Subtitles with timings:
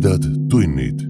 [0.00, 1.00] tumedad tunnid.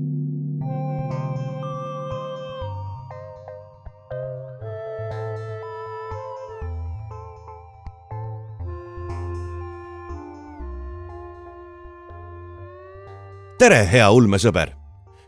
[13.59, 14.71] tere, hea ulmesõber!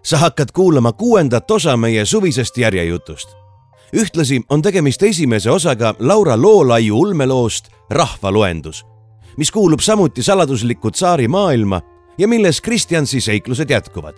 [0.02, 3.28] sa hakkad kuulama kuuendat osa meie suvisest järjejutust.
[3.96, 8.84] ühtlasi on tegemist esimese osaga Laura Loolaiu ulmeloost Rahvaloendus,
[9.36, 14.16] mis kuulub samuti saladuslikku tsaari maailma ja milles Kristjansi seiklused jätkuvad.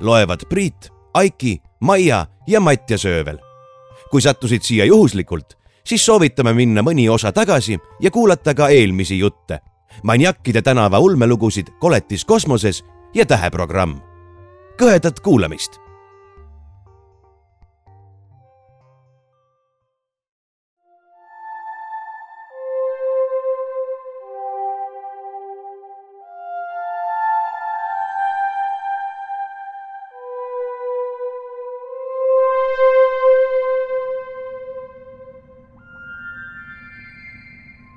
[0.00, 3.38] loevad Priit, Aiki, Maia ja Mattias Öövel.
[4.10, 9.58] kui sattusid siia juhuslikult, siis soovitame minna mõni osa tagasi ja kuulata ka eelmisi jutte.
[10.02, 14.00] Maniakkide tänava ulmelugusid Koletis kosmoses ja Täheprogramm.
[14.78, 15.89] kõhedat kuulamist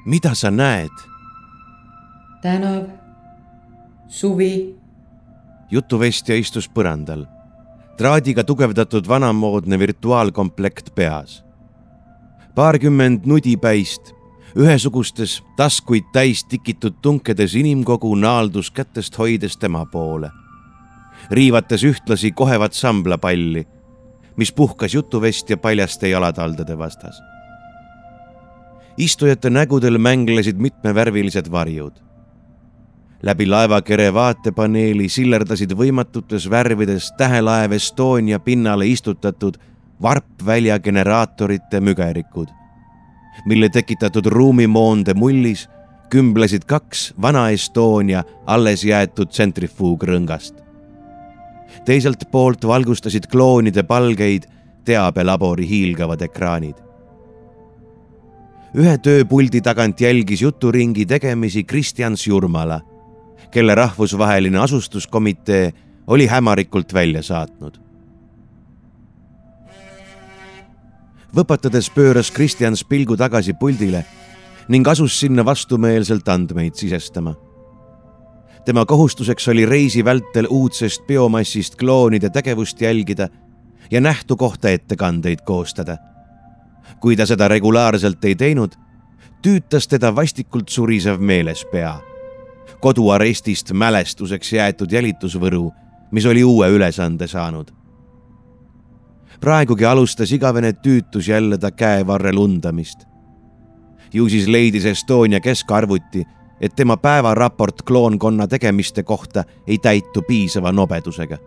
[0.05, 0.91] mida sa näed?
[2.41, 2.83] tänav,
[4.07, 4.75] suvi,
[5.71, 7.23] jutuvestja istus põrandal,
[7.97, 11.43] traadiga tugevdatud vanamoodne virtuaalkomplekt peas.
[12.55, 14.11] paarkümmend nudipäist,
[14.55, 20.31] ühesugustes taskuid täis tikitud tunkedes inimkogu naaldus kätest hoides tema poole,
[21.31, 23.67] riivates ühtlasi kohevat samblapalli,
[24.35, 27.32] mis puhkas jutuvestja paljaste jalataldade vastas
[28.97, 31.93] istujate nägudel mänglesid mitmevärvilised varjud.
[33.23, 39.57] läbi laevakere vaatepaneeli sillerdasid võimatutes värvides tähelaev Estonia pinnale istutatud
[40.01, 42.47] varpvälja generaatorite mügerikud,
[43.45, 45.69] mille tekitatud ruumimoonde mullis
[46.09, 50.53] kümblesid kaks vana Estonia alles jäetud tsentrifuugrõngast.
[51.85, 54.43] teiselt poolt valgustasid kloonide palgeid
[54.85, 56.92] teabelabori hiilgavad ekraanid
[58.73, 62.81] ühe tööpuldi tagant jälgis juturingi tegemisi Kristjan Sjurmala,
[63.51, 65.71] kelle rahvusvaheline asustuskomitee
[66.07, 67.83] oli hämarikult välja saatnud.
[71.33, 74.03] võpatades pööras Kristjans pilgu tagasi puldile
[74.69, 77.33] ning asus sinna vastumeelselt andmeid sisestama.
[78.65, 83.29] tema kohustuseks oli reisi vältel uudsest biomassist kloonide tegevust jälgida
[83.91, 85.97] ja nähtu kohta ettekandeid koostada
[87.03, 88.77] kui ta seda regulaarselt ei teinud,
[89.43, 91.99] tüütas teda vastikult surisev meelespea.
[92.79, 95.71] koduarestist mälestuseks jäetud jälitusvõru,
[96.11, 97.71] mis oli uue ülesande saanud.
[99.39, 102.99] praegugi alustas igavene tüütus jälle ta käevarrel undamist.
[104.13, 106.23] ju siis leidis Estonia keskarvuti,
[106.61, 111.37] et tema päevaraport kloonkonna tegemiste kohta ei täitu piisava nobedusega.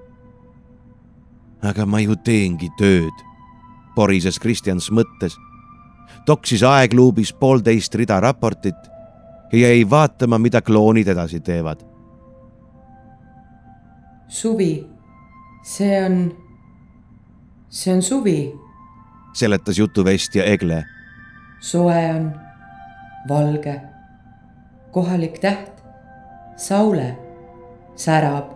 [1.63, 3.27] aga ma ju teengi tööd
[3.97, 5.39] porises Kristjans mõttes.
[6.27, 8.91] Toksis aegluubis poolteist rida raportit
[9.53, 11.81] ja jäi vaatama, mida kloonid edasi teevad.
[14.29, 14.87] suvi,
[15.63, 16.37] see on,
[17.69, 18.55] see on suvi.
[19.33, 20.85] seletas jutuvestja Egle.
[21.61, 22.33] soe on,
[23.29, 23.81] valge,
[24.91, 25.83] kohalik täht,
[26.57, 27.19] saule,
[27.97, 28.51] särab,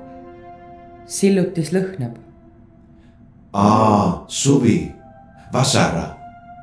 [1.06, 2.18] sillutis lõhnab.
[3.52, 4.92] aa, suvi
[5.52, 6.16] vasara,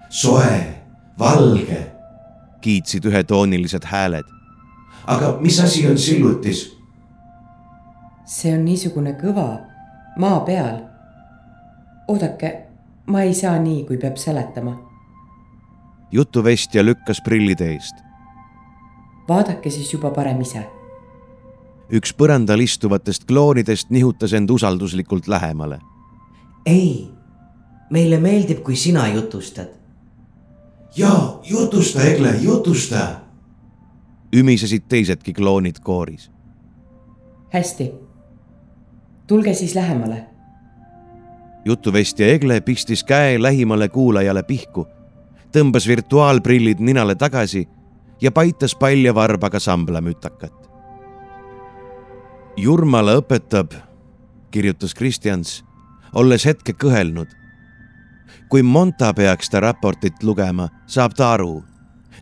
[0.09, 0.76] soe,
[1.19, 1.91] valge,
[2.61, 4.25] kiitsid ühetoonilised hääled.
[5.07, 6.77] aga mis asi on sillutis?
[8.25, 9.59] see on niisugune kõva
[10.17, 10.81] maa peal.
[12.07, 12.67] oodake,
[13.07, 14.75] ma ei saa nii, kui peab seletama.
[16.11, 17.95] jutuvestja lükkas prillid eest.
[19.29, 20.65] vaadake siis juba parem ise.
[21.91, 25.79] üks põrandal istuvatest kloonidest nihutas end usalduslikult lähemale.
[26.65, 27.17] ei
[27.89, 29.76] meile meeldib, kui sina jutustad.
[30.95, 33.07] Ja jutusta, Egle, jutusta.
[34.35, 36.31] ümisesid teisedki kloonid kooris.
[37.53, 37.91] hästi.
[39.27, 40.25] tulge siis lähemale.
[41.65, 44.87] jutuvestja Egle pistis käe lähimale kuulajale pihku,
[45.51, 47.67] tõmbas virtuaalprillid ninale tagasi
[48.21, 50.53] ja paitas palja varbaga samblamütakat.
[52.57, 53.71] Jurmala õpetab,
[54.51, 55.63] kirjutas Kristjans,
[56.13, 57.27] olles hetke kõhelnud
[58.49, 61.63] kui Monta peaks ta raportit lugema, saab ta aru.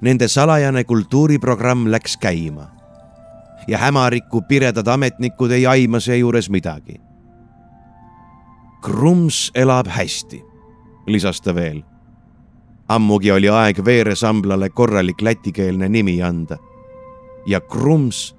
[0.01, 2.75] Nende salajane kultuuriprogramm läks käima.
[3.67, 7.01] ja hämariku piredad ametnikud ei aima seejuures midagi.
[8.81, 10.43] Krums elab hästi,
[11.07, 11.83] lisas ta veel.
[12.87, 16.57] ammugi oli aeg veeresamblale korralik lätikeelne nimi anda.
[17.47, 18.35] ja Krums,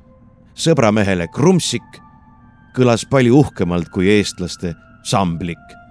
[0.54, 2.00] sõbramehele Krumsik,
[2.76, 5.85] kõlas palju uhkemalt kui eestlaste samblik.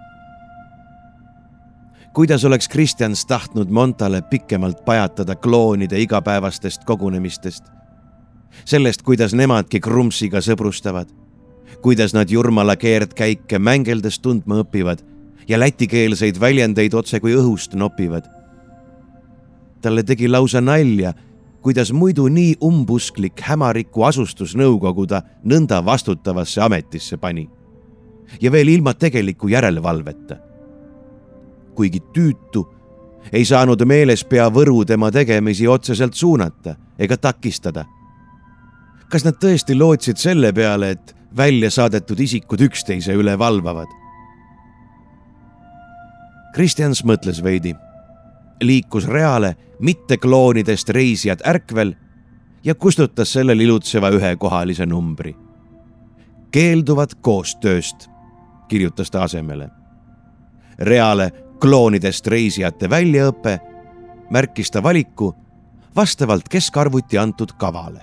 [2.15, 7.63] Kuidas oleks Kristjans tahtnud Montale pikemalt pajatada kloonide igapäevastest kogunemistest,
[8.65, 11.12] sellest, kuidas nemadki Krumpsiga sõbrustavad,
[11.81, 15.03] kuidas nad Jurmala keerdkäike mängeldes tundma õpivad
[15.47, 18.23] ja lätikeelseid väljendeid otse kui õhust nopivad.
[19.81, 21.13] talle tegi lausa nalja
[21.61, 27.50] kuidas muidu nii umbusklik hämariku asustusnõukogu ta nõnda vastutavasse ametisse pani.
[28.41, 30.55] ja veel ilma tegeliku järelevalveta.
[31.75, 32.66] Kuigi tüütu,
[33.31, 37.86] ei saanud meelespea Võru tema tegemisi otseselt suunata ega takistada.
[39.10, 43.88] kas nad tõesti lootsid selle peale, et välja saadetud isikud üksteise üle valvavad?
[46.56, 47.75] Kristjans mõtles veidi
[48.62, 51.94] liikus reale mittekloonidest reisijat ärkvel
[52.63, 55.36] ja kustutas selle lilutseva ühekohalise numbri.
[56.51, 58.10] keelduvad koostööst,
[58.68, 59.69] kirjutas ta asemele.
[60.80, 61.31] reale
[61.62, 63.60] kloonidest reisijate väljaõpe
[64.30, 65.34] märkis ta valiku
[65.96, 68.02] vastavalt keskarvuti antud kavale.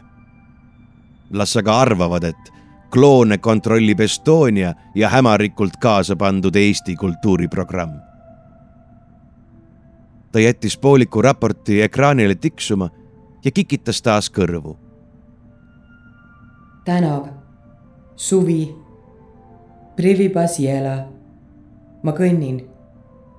[1.31, 2.53] las aga arvavad, et
[2.91, 8.13] kloone kontrollib Estonia ja hämarikult kaasa pandud Eesti kultuuriprogramm
[10.33, 12.91] ta jättis pooliku raporti ekraanile tiksuma
[13.45, 14.77] ja kikitas taas kõrvu.
[16.85, 17.27] tänav,
[18.17, 18.77] suvi,
[19.97, 21.09] Privipasiela.
[22.03, 22.72] ma kõnnin,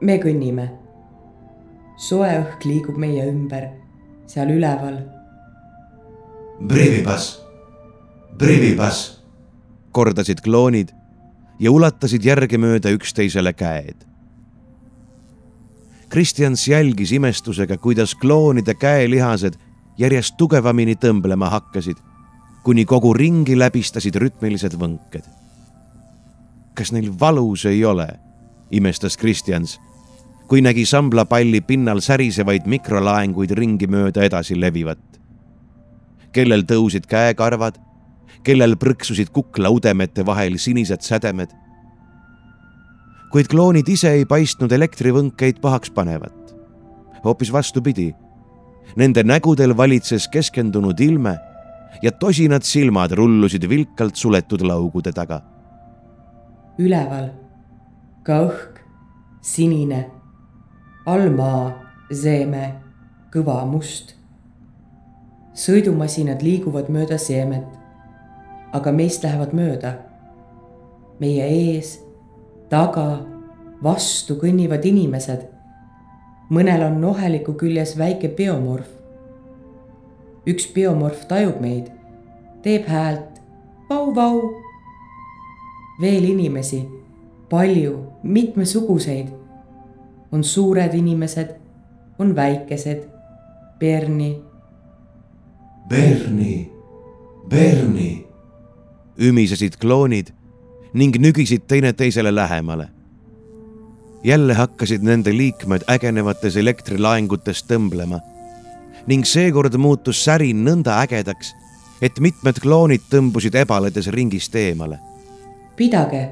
[0.04, 0.70] me kõnnime.
[1.98, 3.70] soe õhk liigub meie ümber,
[4.28, 4.98] seal üleval.
[6.68, 7.28] Privipas,
[8.38, 9.04] Privipas,
[9.92, 10.92] kordasid kloonid
[11.60, 14.14] ja ulatasid järgemööda üksteisele käed
[16.14, 19.56] Kristjans jälgis imestusega, kuidas kloonide käelihased
[19.98, 21.98] järjest tugevamini tõmblema hakkasid,
[22.62, 25.26] kuni kogu ringi läbistasid rütmilised võnked.
[26.78, 28.08] kas neil valus ei ole,
[28.72, 29.80] imestas Kristjans,
[30.48, 35.00] kui nägi samblapalli pinnal särisevaid mikrolaenguid ringi mööda edasi levivat.
[36.34, 37.76] kellel tõusid käekarvad,
[38.44, 41.54] kellel prõksusid kuklaudemete vahel sinised sädemed
[43.34, 46.54] kuid kloonid ise ei paistnud elektrivõnkeid pahaks panevat.
[47.24, 48.12] hoopis vastupidi.
[48.96, 51.38] Nende nägudel valitses keskendunud ilme
[52.04, 55.42] ja tosinad silmad rullusid vilkalt suletud laugude taga.
[56.78, 57.32] üleval
[58.24, 58.78] ka õhk,
[59.42, 60.12] sinine,
[61.06, 61.72] all maa,
[62.12, 62.74] seeme,
[63.34, 64.16] kõva must.
[65.54, 67.66] sõidumasinad liiguvad mööda seemet,
[68.74, 69.98] aga meist lähevad mööda.
[71.20, 72.00] meie ees
[72.70, 73.26] taga,
[73.84, 75.44] vastu kõnnivad inimesed.
[76.50, 78.88] mõnel on noheliku küljes väike biomorf.
[80.48, 81.92] üks biomorf tajub meid,
[82.62, 83.42] teeb häält
[83.90, 84.42] vau-vau.
[86.02, 86.88] veel inimesi,
[87.50, 89.43] palju, mitmesuguseid.
[90.34, 91.56] On suured inimesed,
[92.20, 93.04] on väikesed,
[93.80, 94.42] Berni.
[95.90, 96.72] Berni,
[97.50, 98.26] Berni.
[99.20, 100.32] ümisesid kloonid
[100.94, 102.88] ning nügisid teineteisele lähemale.
[104.24, 108.20] jälle hakkasid nende liikmed ägenevates elektrilaengutes tõmblema
[109.08, 111.54] ning seekord muutus särin nõnda ägedaks,
[112.02, 115.00] et mitmed kloonid tõmbusid ebaledes ringist eemale.
[115.76, 116.30] pidage,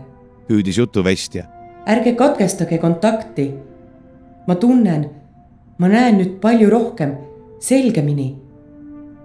[0.49, 1.43] hüüdis jutuvestja.
[1.85, 3.70] ärge katkestage kontakti.
[4.47, 5.09] Ma tunnen,
[5.77, 7.15] ma näen nüüd palju rohkem,
[7.59, 8.35] selgemini.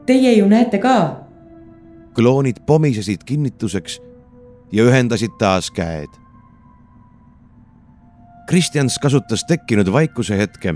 [0.07, 1.23] Teie ju näete ka.
[2.15, 4.01] kloonid pomisesid kinnituseks
[4.73, 6.09] ja ühendasid taas käed.
[8.49, 10.75] Kristjans kasutas tekkinud vaikuse hetke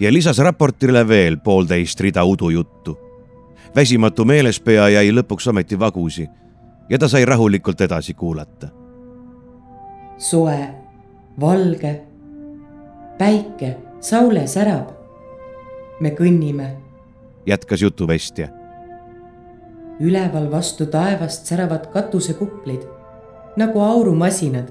[0.00, 2.98] ja lisas raportile veel poolteist rida udujuttu.
[3.76, 6.28] väsimatu meelespea jäi lõpuks ometi vagusi
[6.88, 8.68] ja ta sai rahulikult edasi kuulata.
[10.18, 10.68] soe,
[11.40, 12.07] valge,
[13.18, 14.88] päike, saule särab.
[16.00, 16.76] me kõnnime.
[17.46, 18.48] jätkas jutuvestja.
[20.00, 22.82] üleval vastu taevast säravad katusekuplid
[23.56, 24.68] nagu aurumasinad.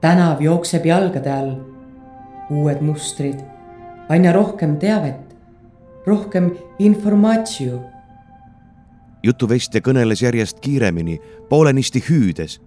[0.00, 1.54] tänav jookseb jalgade all,
[2.50, 3.40] uued mustrid,
[4.08, 5.36] aina rohkem teavet,
[6.06, 7.84] rohkem informatsioon.
[9.22, 12.60] jutuvestja kõneles järjest kiiremini, poolenisti hüüdes.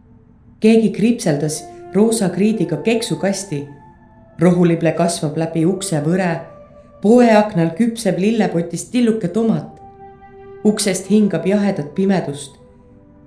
[0.59, 3.67] keegi kriipseldas roosa kriidiga keksukasti.
[4.39, 6.39] Rohulible kasvab läbi ukse võre.
[7.01, 9.81] poeaknal küpseb lillepotist tilluke tomat.
[10.63, 12.55] uksest hingab jahedat pimedust.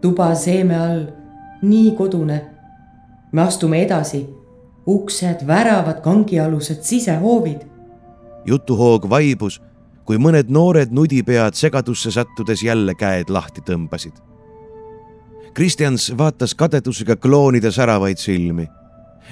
[0.00, 1.06] tuba seeme all
[1.62, 2.44] nii kodune.
[3.32, 4.26] me astume edasi,
[4.86, 7.66] uksed, väravad, kangialused, sisehoovid.
[8.46, 9.60] jutuhoog vaibus,
[10.04, 14.12] kui mõned noored nudipead segadusse sattudes jälle käed lahti tõmbasid.
[15.54, 18.68] Kristjans vaatas kadedusega kloonide säravaid silmi,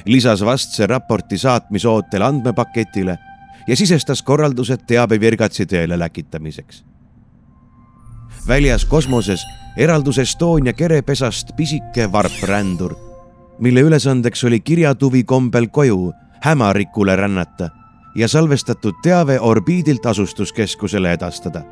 [0.05, 3.19] lisas vastse raporti saatmisootel andmepaketile
[3.67, 6.85] ja sisestas korraldused teabevirgatsi teele läkitamiseks.
[8.49, 9.41] väljas kosmoses
[9.77, 12.95] eraldus Estonia kerepesast pisike varprändur,
[13.59, 17.71] mille ülesandeks oli kirjatuvi kombel koju hämarikule rännata
[18.15, 21.63] ja salvestatud teave orbiidilt asustuskeskusele edastada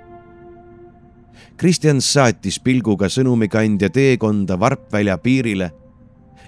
[1.57, 5.71] Kristjan saatis pilguga sõnumikandja teekonda Varpvälja piirile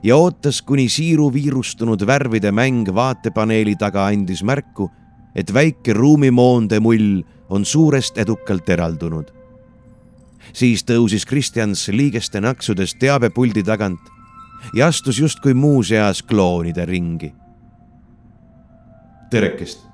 [0.03, 4.91] ja ootas, kuni siiru viirustunud värvide mäng vaatepaneeli taga andis märku,
[5.35, 9.33] et väike ruumimoonde mull on suurest edukalt eraldunud.
[10.53, 14.01] siis tõusis Kristjans liigeste naksudes teabepuldi tagant
[14.75, 17.35] ja astus justkui muuseas kloonide ringi.
[19.31, 19.87] terekest.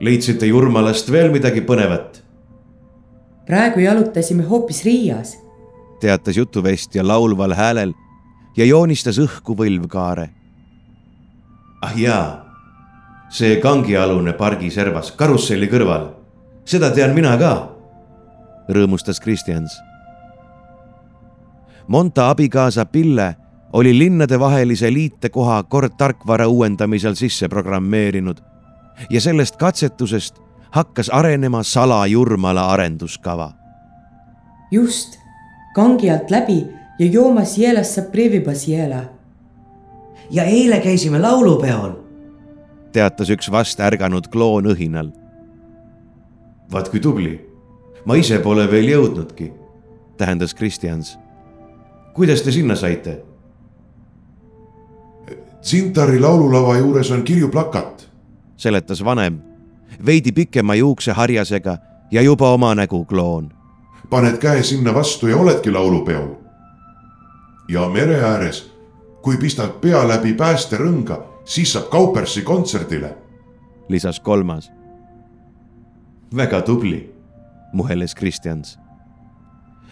[0.00, 2.22] leidsite Jurmalast veel midagi põnevat
[3.46, 5.38] praegu jalutasime hoopis Riias,
[6.00, 7.92] teatas jutuvestja laulval häälel
[8.58, 10.28] ja joonistas õhku võlvkaare.
[11.82, 12.44] ah jaa,
[13.30, 16.08] see kangialune pargiservas karusselli kõrval,
[16.66, 17.52] seda tean mina ka,
[18.68, 19.78] rõõmustas Kristjans.
[21.88, 23.36] Monta abikaasa Pille
[23.72, 28.42] oli linnadevahelise liitekoha kord tarkvara uuendamisel sisse programmeerinud
[29.10, 33.52] ja sellest katsetusest hakkas arenema salajurmala arenduskava.
[34.70, 35.18] just,
[35.74, 39.02] kangi alt läbi ja joomas Jelasse Previbas Jela.
[40.30, 41.92] ja eile käisime laulupeol,
[42.92, 45.12] teatas üks vast ärganud kloon õhinal.
[46.72, 47.38] vaat kui tubli,
[48.04, 49.52] ma ise pole veel jõudnudki,
[50.16, 51.18] tähendas Kristjans.
[52.14, 53.22] kuidas te sinna saite?
[55.60, 58.08] Tsintari laululava juures on kirju plakat,
[58.56, 59.48] seletas vanem
[60.06, 61.78] veidi pikema juukseharjasega
[62.10, 63.52] ja juba oma nägu kloon.
[64.10, 66.47] paned käe sinna vastu ja oledki laulupeol.
[67.68, 68.62] Ja mere ääres,
[69.22, 73.14] kui pistad pea läbi päästerõnga, siis saab Kaupersi kontserdile.
[73.88, 74.70] lisas kolmas.
[76.36, 77.14] väga tubli,
[77.72, 78.78] muheles Kristjans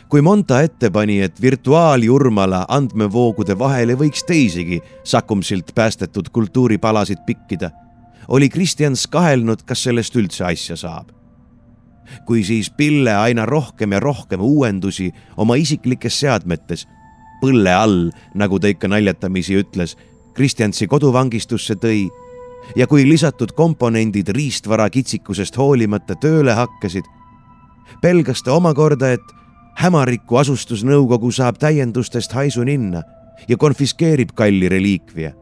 [0.09, 7.71] kui Monta ette pani, et virtuaaljurmala andmevoogude vahele võiks teisigi Sakumsilt päästetud kultuuripalasid pikkida
[8.29, 11.11] oli Kristjans kahelnud, kas sellest üldse asja saab.
[12.27, 16.87] kui siis Pille aina rohkem ja rohkem uuendusi oma isiklikes seadmetes,
[17.41, 19.97] põlle all, nagu ta ikka naljatamisi ütles,
[20.37, 22.09] Kristjansi koduvangistusse tõi
[22.77, 27.07] ja kui lisatud komponendid riistvara kitsikusest hoolimata tööle hakkasid,
[28.03, 29.35] pelgas ta omakorda, et
[29.81, 33.03] hämariku asustusnõukogu saab täiendustest haisu ninna
[33.49, 35.33] ja konfiskeerib kalli reliikvia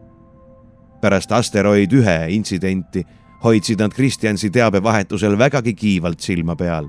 [1.04, 3.02] pärast asteroid ühe intsidenti
[3.44, 6.88] hoidsid nad Kristjansi teabevahetusel vägagi kiivalt silma peal.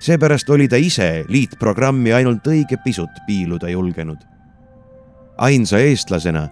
[0.00, 4.18] Seepärast oli ta ise liitprogrammi ainult õige pisut piiluda julgenud.
[5.38, 6.48] ainsa eestlasena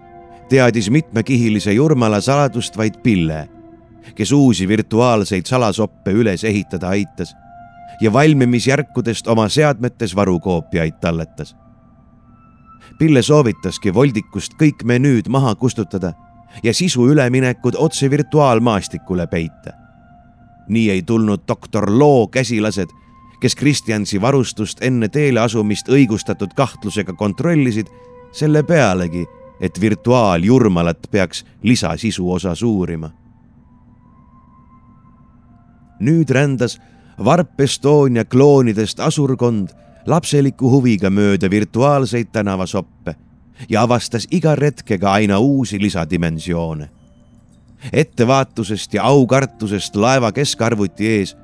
[0.49, 3.49] teadis mitmekihilise Jurmala saladust vaid Pille,
[4.15, 7.35] kes uusi virtuaalseid salasoppe üles ehitada aitas
[8.01, 11.55] ja valmimisjärkudest oma seadmetes varukoopiaid talletas
[13.01, 16.11] Pille soovitaski voldikust kõik menüüd maha kustutada
[16.61, 19.71] ja sisu üleminekud otse virtuaalmaastikule peita.
[20.69, 22.89] nii ei tulnud doktor Loo käsilased,
[23.41, 27.87] kes Kristjansi varustust enne teele asumist õigustatud kahtlusega kontrollisid,
[28.31, 29.25] selle pealegi,
[29.61, 33.11] et virtuaaljurmalat peaks lisasisu osas uurima.
[36.01, 36.79] nüüd rändas
[37.25, 39.69] Varp Estonia kloonidest asurkond
[40.09, 43.13] lapseliku huviga mööda virtuaalseid tänavasoppe
[43.69, 46.89] ja avastas iga retkega aina uusi lisadimensioone.
[47.93, 51.37] ettevaatusest ja aukartusest laeva keskarvuti ees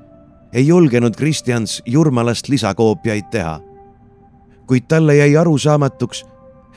[0.52, 3.60] ei julgenud Kristjans Jurmalast lisakoopiaid teha.
[4.66, 6.26] kuid talle jäi arusaamatuks,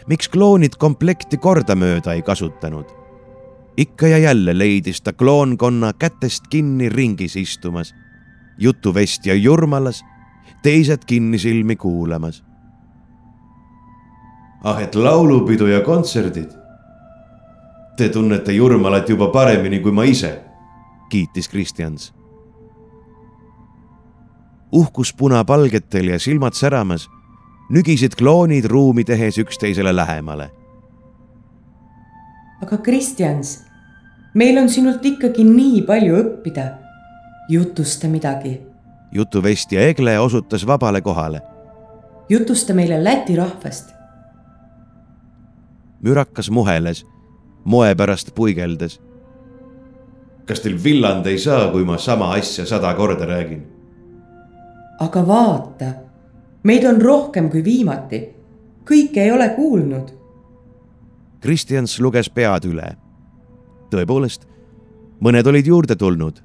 [0.07, 2.85] miks kloonid komplekti kordamööda ei kasutanud.
[3.77, 7.95] ikka ja jälle leidis ta kloonkonna kätest kinni ringis istumas,
[8.57, 10.03] jutuvestja Jurmalas
[10.63, 12.43] teised kinnisilmi kuulamas.
[14.63, 16.49] ah, et laulupidu ja kontserdid.
[17.97, 20.41] Te tunnete Jurmalat juba paremini kui ma ise,
[21.09, 22.20] kiitis Kristjans.
[24.71, 27.09] Uhkus punapalgetel ja silmad säramas,
[27.69, 30.51] nügisid kloonid ruumi tehes üksteisele lähemale.
[32.61, 33.63] aga Kristjans,
[34.33, 36.71] meil on sinult ikkagi nii palju õppida.
[37.49, 38.59] jutusta midagi
[39.11, 41.41] jutuvestja Egle osutas vabale kohale.
[42.29, 43.89] jutusta meile Läti rahvast.
[46.01, 47.05] mürakas muheles,
[47.63, 49.01] moe pärast puigeldes.
[50.45, 53.80] kas teil villand ei saa, kui ma sama asja sada korda räägin?
[55.01, 55.91] Aga vaata,
[56.63, 58.21] meid on rohkem kui viimati.
[58.85, 60.11] kõike ei ole kuulnud.
[61.41, 62.95] Kristjans luges pead üle.
[63.91, 64.45] tõepoolest,
[65.19, 66.41] mõned olid juurde tulnud,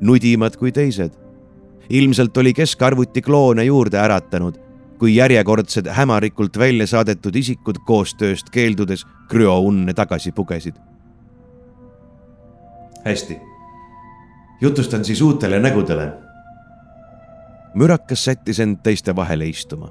[0.00, 1.12] nudimad kui teised.
[1.88, 4.58] ilmselt oli keskarvuti kloone juurde äratanud,
[4.98, 10.74] kui järjekordsed hämarikult välja saadetud isikud koostööst keeldudes krüounne tagasi pugesid.
[13.04, 13.40] hästi,
[14.60, 16.27] jutustan siis uutele nägudele
[17.78, 19.90] mürakas sättis end teiste vahele istuma.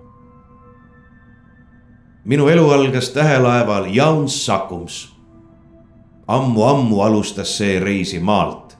[2.25, 5.15] minu elu algas tähelaeval Jauns Sakums
[6.27, 6.63] ammu,.
[6.63, 8.77] ammu-ammu alustas see reisi maalt.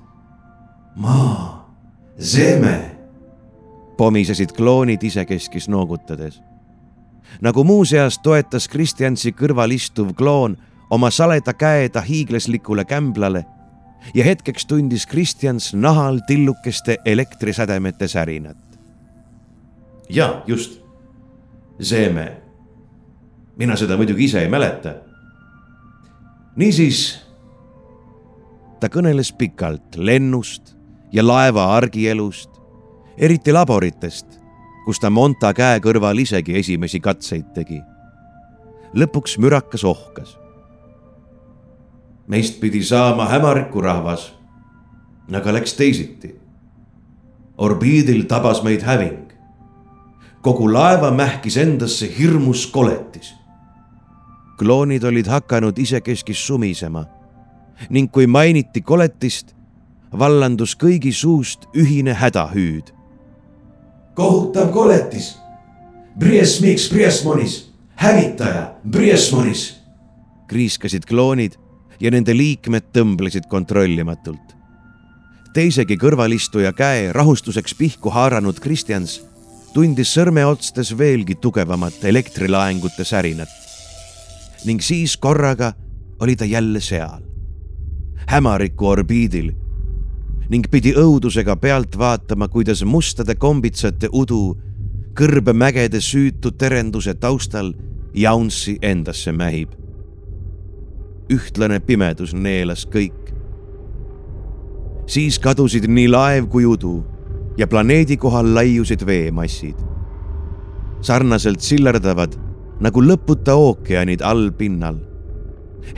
[0.95, 1.71] maa,
[2.19, 2.95] Zeme.
[3.97, 6.41] pomisesid kloonid isekeskis noogutades.
[7.41, 10.57] nagu muuseas toetas Kristjansi kõrval istuv kloon
[10.89, 13.45] oma saleda käe ta hiiglaslikule kämblale
[14.13, 18.66] ja hetkeks tundis Kristjans nahal tillukeste elektrisädemete särinat
[20.09, 20.81] ja just,
[21.79, 22.41] Seeme.
[23.57, 24.93] mina seda muidugi ise ei mäleta.
[26.55, 27.19] niisiis.
[28.79, 30.75] ta kõneles pikalt lennust
[31.11, 32.49] ja laeva argielust,
[33.17, 34.39] eriti laboritest,
[34.85, 37.81] kus ta Monta käe kõrval isegi esimesi katseid tegi.
[38.95, 40.37] lõpuks mürakas ohkas.
[42.27, 44.33] meist pidi saama hämariku rahvas,
[45.33, 46.35] aga läks teisiti.
[47.57, 49.26] orbiidil tabas meid häving
[50.47, 53.33] kogu laeva mähkis endasse hirmus koletis.
[54.57, 57.05] kloonid olid hakanud isekeskis sumisema
[57.89, 59.51] ning kui mainiti koletist,
[60.19, 62.93] vallandus kõigi suust ühine hädahüüd.
[64.15, 65.35] kohutav koletis,
[66.19, 69.81] Briesmiks Briesmonis, hävitaja Briesmonis.
[70.47, 71.59] kriiskasid kloonid
[71.99, 74.55] ja nende liikmed tõmblesid kontrollimatult.
[75.53, 79.27] teisegi kõrvalistuja käe rahustuseks pihku haaranud Kristjans
[79.73, 83.49] tundis sõrmeotstes veelgi tugevamat elektrilaengute särinat.
[84.65, 85.73] ning siis korraga
[86.19, 87.21] oli ta jälle seal,
[88.27, 89.51] hämariku orbiidil
[90.49, 94.57] ning pidi õudusega pealt vaatama, kuidas mustade kombitsate udu
[95.17, 97.73] kõrbemägede süütu terenduse taustal
[98.13, 99.69] Jaunsi endasse mähib.
[101.29, 103.33] ühtlane pimedus neelas kõik.
[105.07, 107.16] siis kadusid nii laev kui udu
[107.57, 109.75] ja planeedi kohal laiusid veemassid.
[111.01, 112.33] sarnaselt sillerdavad
[112.79, 114.97] nagu lõputa ookeanid allpinnal.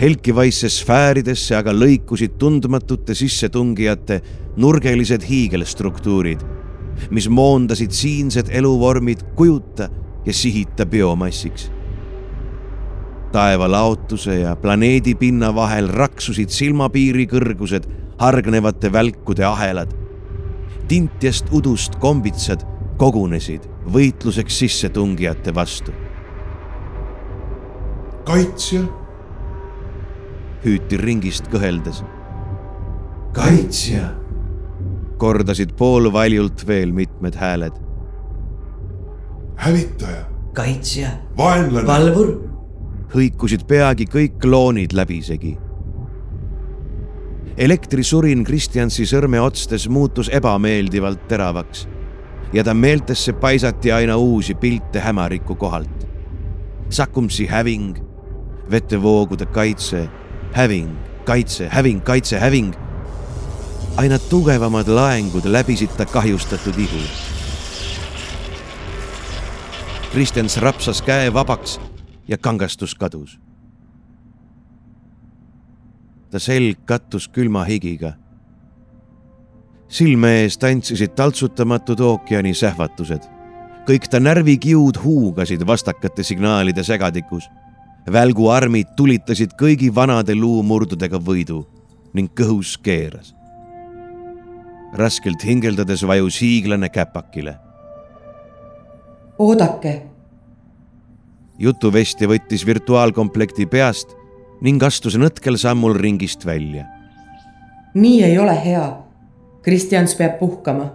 [0.01, 4.21] helkivaisse sfääridesse aga lõikusid tundmatute sissetungijate
[4.57, 6.39] nurgelised hiigelstruktuurid,
[7.11, 9.89] mis moondasid siinsed eluvormid kujuta
[10.25, 11.71] ja sihita biomassiks
[13.31, 17.85] taeva laotuse ja planeedi pinna vahel raksusid silmapiiri kõrgused
[18.17, 19.93] hargnevate välkude ahelad
[20.89, 22.63] tintjast udust kombitsad
[22.97, 25.93] kogunesid võitluseks sissetungijate vastu.
[28.25, 28.81] kaitsja.
[30.65, 32.01] hüüti ringist kõheldes.
[33.37, 34.15] kaitsja.
[35.17, 37.77] kordasid poolvaljult veel mitmed hääled.
[39.55, 40.25] hävitaja.
[40.53, 41.09] kaitsja.
[41.37, 41.87] vaenlane.
[41.87, 42.35] valvur.
[43.13, 45.57] hõikusid peagi kõik kloonid läbisegi
[47.59, 51.87] elektrisurin Kristjansi sõrmeotstes muutus ebameeldivalt teravaks
[52.53, 56.07] ja ta meeltesse paisati aina uusi pilte hämariku kohalt.
[56.89, 57.97] Sakumsi häving,
[58.71, 60.07] vetevoogude kaitse,
[60.55, 60.93] häving,
[61.25, 62.73] kaitse, häving, kaitse, häving.
[63.97, 67.03] aina tugevamad laengud läbisid ta kahjustatud ihu.
[70.11, 71.79] Kristjans rapsas käe vabaks
[72.27, 73.48] ja kangastus kadus
[76.29, 78.13] ta selg kattus külma higiga.
[79.89, 83.23] silme ees tantsisid taltsutamatud ookeani sähvatused.
[83.87, 87.49] kõik ta närvikiud huugasid vastakate signaalide segadikus.
[88.11, 91.65] välguarmid tulitasid kõigi vanade luumurdudega võidu
[92.13, 93.35] ning kõhus keeras.
[94.93, 97.57] raskelt hingeldades vajus hiiglane käpakile.
[99.39, 100.05] oodake.
[101.57, 104.18] jutuvestja võttis virtuaalkomplekti peast
[104.61, 106.85] ning astus nõtkel sammul ringist välja.
[107.93, 108.97] nii ei ole hea.
[109.61, 110.91] Kristjans peab puhkama.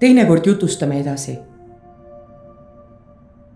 [0.00, 1.38] teinekord jutustame edasi.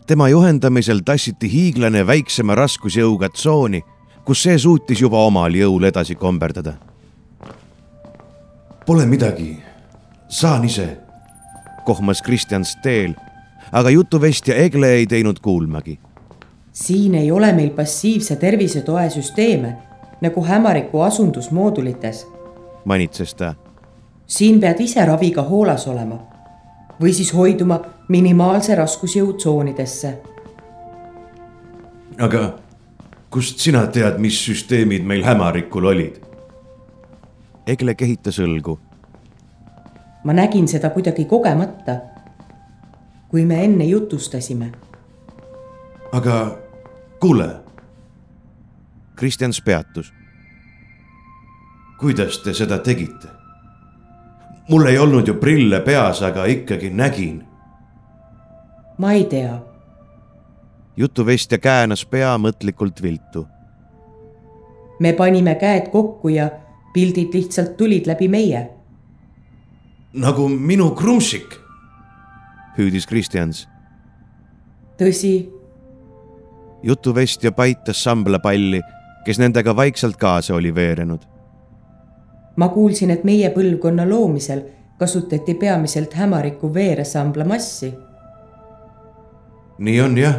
[0.07, 3.83] tema juhendamisel tassiti hiiglane väiksema raskusjõuga tsooni,
[4.25, 6.75] kus see suutis juba omal jõul edasi komberdada.
[8.87, 9.63] Pole midagi,
[10.29, 10.97] saan ise,
[11.87, 13.15] kohmas Kristjans teel,
[13.73, 15.99] aga jutuvestja Egle ei teinud kuulmagi
[16.73, 19.77] siin ei ole meil passiivse tervisetoe süsteeme
[20.21, 22.27] nagu Hämariku asundusmoodulites.
[22.85, 23.55] manitses ta.
[24.27, 26.19] siin pead ise raviga hoolas olema.
[27.01, 30.19] või siis hoiduma minimaalse raskusjõu tsoonidesse.
[32.19, 32.53] aga
[33.31, 36.21] kust sina tead, mis süsteemid meil hämarikul olid?
[37.67, 38.79] Egle kehitas õlgu.
[40.25, 41.97] ma nägin seda kuidagi kogemata,
[43.29, 44.73] kui me enne jutustasime.
[46.13, 46.59] Aga
[47.21, 47.57] kuule.
[49.17, 50.13] Kristjans peatus.
[51.99, 53.29] kuidas te seda tegite?
[54.69, 57.45] mul ei olnud ju prille peas, aga ikkagi nägin.
[58.99, 59.59] ma ei tea.
[60.97, 63.47] jutuvestja käänas pea mõtlikult viltu.
[65.01, 66.51] me panime käed kokku ja
[66.93, 68.71] pildid lihtsalt tulid läbi meie.
[70.13, 71.57] nagu minu krumpsik,
[72.79, 73.69] hüüdis Kristjans.
[74.99, 75.62] tõsi.
[76.83, 78.81] Jutuvestja paitas samblapalli,
[79.25, 81.33] kes nendega vaikselt kaasa oli veerenud
[82.57, 84.63] ma kuulsin, et meie põlvkonna loomisel
[84.99, 87.95] kasutati peamiselt hämariku veeresambla massi.
[89.79, 90.37] nii on jah,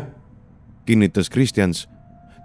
[0.85, 1.87] kinnitas Kristjans,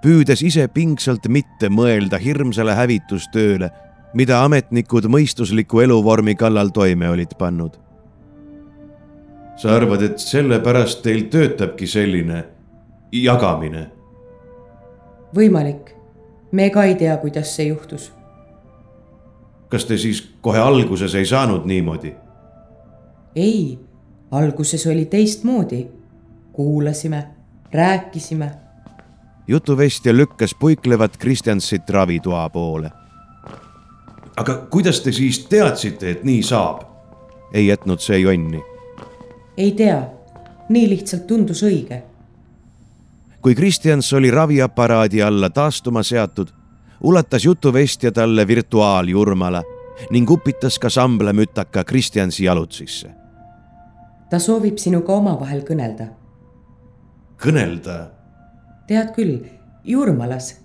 [0.02, 3.70] püüdes ise pingsalt mitte mõelda hirmsale hävitustööle,
[4.14, 7.78] mida ametnikud mõistusliku eluvormi kallal toime olid pannud.
[9.56, 12.44] sa arvad, et sellepärast teil töötabki selline
[13.12, 13.90] jagamine?
[15.36, 15.94] võimalik,
[16.52, 18.12] me ka ei tea, kuidas see juhtus
[19.68, 22.14] kas te siis kohe alguses ei saanud niimoodi?
[23.36, 23.78] ei,
[24.30, 25.86] alguses oli teistmoodi.
[26.52, 27.24] kuulasime,
[27.72, 28.50] rääkisime.
[29.48, 32.90] jutuvestja lükkas puiklevat Kristjansit ravitoa poole.
[34.36, 36.82] aga kuidas te siis teadsite, et nii saab?
[37.52, 38.62] ei jätnud see jonni.
[39.56, 40.02] ei tea,
[40.68, 42.02] nii lihtsalt tundus õige.
[43.48, 46.48] Kui Kristjans oli raviaparaadi alla taastuma seatud,
[47.00, 49.62] ulatas jutuvestja talle virtuaaljurmala
[50.10, 53.08] ning upitas ka samblemütaka Kristjansi jalutsisse.
[54.30, 56.06] ta soovib sinuga omavahel kõnelda.
[57.44, 58.10] kõnelda?
[58.86, 59.40] tead küll,
[59.84, 60.60] Jurmalas.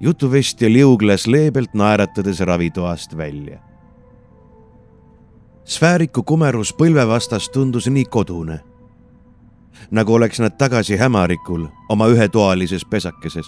[0.00, 3.58] jutuvestja liugles leebelt naeratades ravitoast välja.
[5.64, 8.60] sfääriku kumerus põlve vastas tundus nii kodune,
[9.90, 13.46] nagu oleks nad tagasi hämarikul oma ühetoalises pesakeses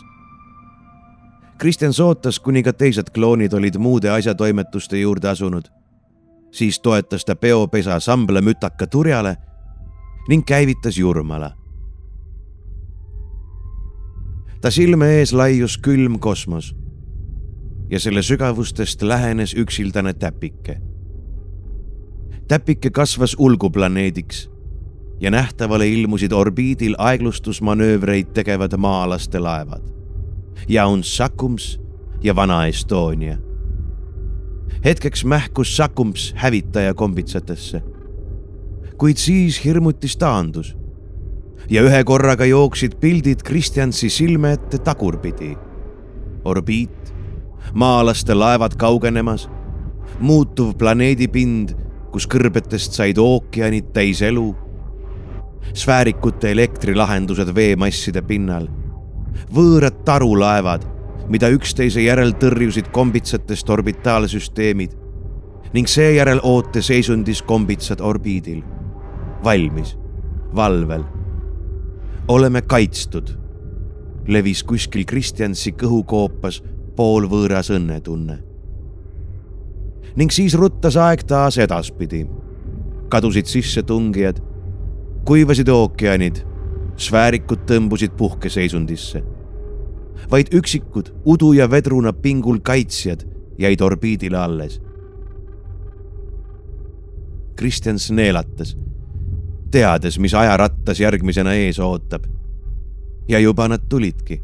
[1.59, 5.65] Kristjan sootas, kuni ka teised kloonid olid muude asjatoimetuste juurde asunud.
[6.53, 9.37] siis toetas ta peopesa sambla mütaka turjale
[10.29, 11.53] ning käivitas Jurmala.
[14.61, 16.77] ta silme ees laius külm kosmos
[17.91, 20.81] ja selle sügavustest lähenes üksildane täpike.
[22.49, 24.54] täpike kasvas ulguplaneediks
[25.21, 29.95] ja nähtavale ilmusid orbiidil aeglustusmanöövreid tegevad maalaste laevad
[30.69, 31.81] Jauns Sakums
[32.23, 33.37] ja Vana Estonia.
[34.85, 37.83] hetkeks mähkus Sakums hävitaja kombitsatesse.
[38.99, 40.77] kuid siis hirmutis taandus
[41.71, 45.57] ja ühe korraga jooksid pildid Kristjansi silme ette tagurpidi.
[46.45, 47.15] orbiit,
[47.75, 49.49] maalaste laevad kaugenemas,
[50.21, 51.75] muutuv planeedipind,
[52.13, 54.55] kus kõrbetest said ookeanid täis elu,
[55.73, 58.69] sfäärikute elektrilahendused veemasside pinnal
[59.55, 60.85] võõrad tarulaevad,
[61.29, 64.95] mida üksteise järel tõrjusid kombitsatest orbitaalsüsteemid
[65.75, 68.63] ning seejärel ooteseisundis kombitsad orbiidil.
[69.45, 69.97] valmis,
[70.55, 71.05] valvel.
[72.29, 73.39] oleme kaitstud,
[74.29, 76.63] levis kuskil Kristjansi kõhukoopas
[76.97, 78.39] poolvõõras õnnetunne.
[80.17, 82.27] ning siis ruttas aeg taas edaspidi.
[83.09, 84.41] kadusid sissetungijad,
[85.25, 86.37] kuivasid ookeanid
[86.97, 89.23] sfäärikud tõmbusid puhkeseisundisse.
[90.31, 93.25] vaid üksikud udu ja vedruna pingul kaitsjad
[93.59, 94.81] jäid orbiidile alles.
[97.57, 98.77] Kristjans neelatas,
[99.71, 102.25] teades, mis ajarattas järgmisena ees ootab.
[103.29, 104.43] ja juba nad tulidki.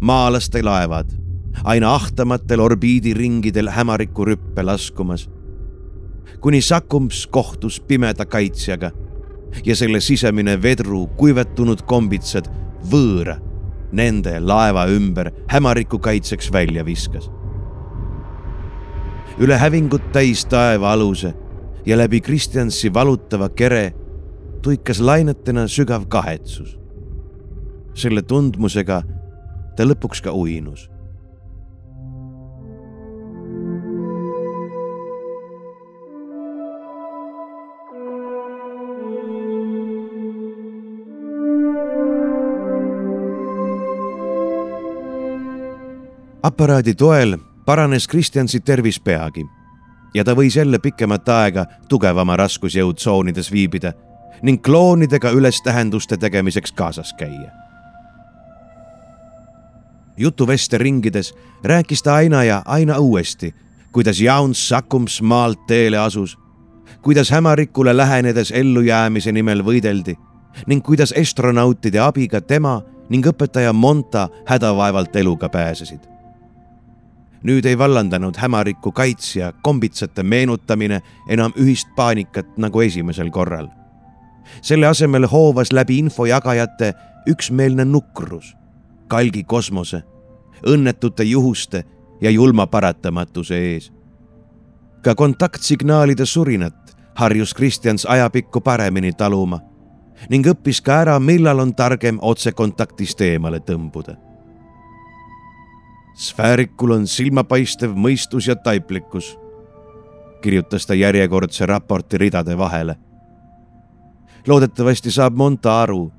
[0.00, 1.10] maalaste laevad,
[1.64, 5.30] aina ahtamatel orbiidiringidel hämariku rüppe laskumas.
[6.40, 8.90] kuni Sakums kohtus pimeda kaitsjaga
[9.64, 12.48] ja selle sisemine vedru kuivetunud kombitsad
[12.90, 13.38] võõra
[13.94, 17.30] nende laeva ümber hämariku kaitseks välja viskas.
[19.38, 21.34] üle hävingut täis taeva aluse
[21.86, 23.92] ja läbi Kristjansi valutava kere
[24.62, 26.78] tuikas lainetena sügav kahetsus.
[27.94, 29.02] selle tundmusega
[29.76, 30.93] ta lõpuks ka uinus
[46.44, 49.46] aparaadi toel paranes Kristjansi tervis peagi.
[50.14, 53.92] ja ta võis jälle pikemat aega tugevama raskusjõudtsoonides viibida
[54.42, 57.50] ning kloonidega ülestähenduste tegemiseks kaasas käia.
[60.16, 63.54] jutuveste ringides rääkis ta aina ja aina uuesti,
[63.92, 66.38] kuidas Jauns Sakums maalt teele asus,
[67.02, 70.18] kuidas hämarikule lähenedes ellujäämise nimel võideldi
[70.66, 76.13] ning kuidas astronautide abiga tema ning õpetaja Monta hädavaevalt eluga pääsesid
[77.44, 83.68] nüüd ei vallandanud hämariku kaitsja kombitsate meenutamine enam ühist paanikat nagu esimesel korral.
[84.62, 86.92] selle asemel hoovas läbi infojagajate
[87.26, 88.56] üksmeelne nukrus,
[89.08, 90.02] kalgi kosmose,
[90.66, 91.84] õnnetute juhuste
[92.20, 93.92] ja julma paratamatuse ees.
[95.02, 99.60] ka kontaktsignaalide surinat harjus Kristjans ajapikku paremini taluma
[100.30, 104.16] ning õppis ka ära, millal on targem otsekontaktist eemale tõmbuda
[106.14, 109.34] sfäärikul on silmapaistev mõistus ja taiplikkus,
[110.42, 112.96] kirjutas ta järjekordse raporti ridade vahele.
[114.46, 116.12] loodetavasti saab Monta aru.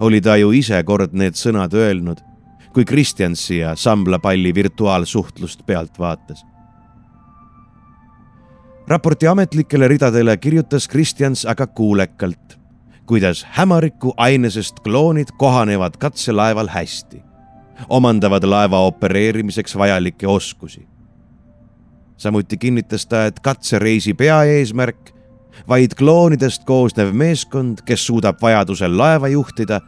[0.00, 2.18] oli ta ju ise kord need sõnad öelnud,
[2.72, 6.44] kui Kristjansi ja samblapalli virtuaalsuhtlust pealt vaatas.
[8.88, 12.58] raporti ametlikele ridadele kirjutas Kristjans aga kuulekalt,
[13.06, 17.31] kuidas hämariku ainesest kloonid kohanevad katselaeval hästi
[17.88, 20.86] omandavad laeva opereerimiseks vajalikke oskusi.
[22.16, 25.12] samuti kinnitas ta, et katsereisi peaeesmärk
[25.68, 29.80] vaid kloonidest koosnev meeskond, kes suudab vajadusel laeva juhtida,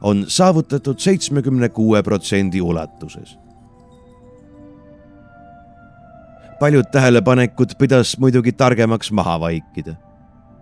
[0.00, 3.38] on saavutatud seitsmekümne kuue protsendi ulatuses.
[6.60, 9.94] paljud tähelepanekud pidas muidugi targemaks maha vaikida.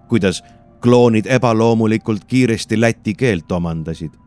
[0.08, 0.44] kuidas
[0.80, 4.25] kloonid ebaloomulikult kiiresti läti keelt omandasid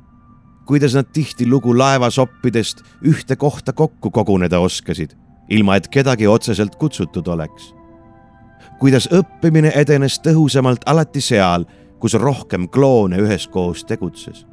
[0.70, 5.16] kuidas nad tihtilugu laevasoppidest ühte kohta kokku koguneda oskasid,
[5.50, 7.74] ilma et kedagi otseselt kutsutud oleks.
[8.80, 11.66] kuidas õppimine edenes tõhusamalt alati seal,
[12.00, 14.46] kus rohkem kloone üheskoos tegutses.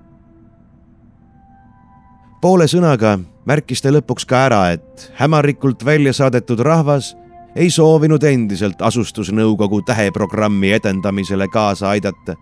[2.41, 7.17] poole sõnaga märkis ta lõpuks ka ära, et hämarikult välja saadetud rahvas
[7.57, 12.41] ei soovinud endiselt asustusnõukogu täheprogrammi edendamisele kaasa aidata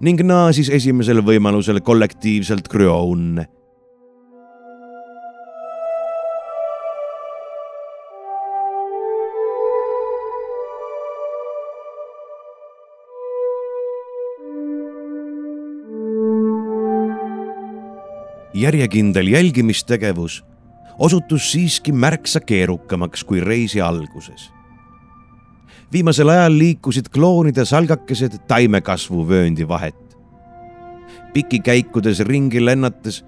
[0.00, 3.48] ning naasis esimesel võimalusel kollektiivselt krüounne.
[18.62, 20.44] järjekindel jälgimistegevus
[20.98, 24.52] osutus siiski märksa keerukamaks kui reisi alguses
[25.92, 29.98] viimasel ajal liikusid kloonide salgakesed taimekasvuvööndi vahet.
[31.32, 33.24] pikikäikudes ringi lennates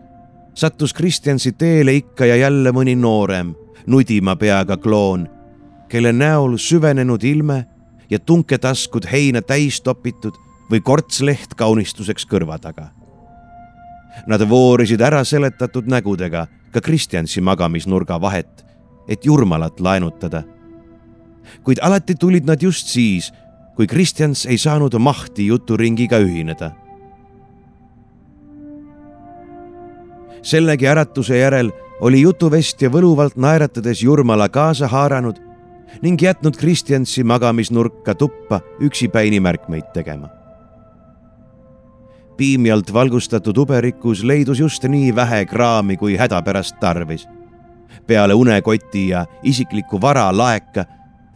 [0.55, 3.55] sattus Kristjansi teele ikka ja jälle mõni noorem,
[3.87, 5.29] nudima peaga kloon,
[5.89, 7.65] kelle näol süvenenud ilme
[8.11, 10.35] ja tunketaskud heina täis topitud
[10.71, 12.91] või kortsleht kaunistuseks kõrva taga.
[14.27, 18.65] Nad voorisid ära seletatud nägudega ka Kristjansi magamisnurga vahet,
[19.09, 20.45] et Jurmalat laenutada
[21.63, 23.33] kuid alati tulid nad just siis,
[23.77, 26.73] kui Kristjans ei saanud mahti juturingiga ühineda.
[30.45, 35.39] sellegi äratuse järel oli jutuvestja võluvalt naeratades Jurmala kaasa haaranud
[36.03, 40.29] ning jätnud Kristjansi magamisnurka tuppa üksipäini märkmeid tegema.
[42.37, 47.29] piimi alt valgustatud uberikus leidus just nii vähe kraami kui hädapärast tarvis.
[48.07, 50.85] peale unekoti ja isikliku vara laeka